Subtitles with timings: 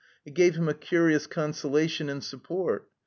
[0.25, 2.87] It g^ve him a curious consolation and sup* port.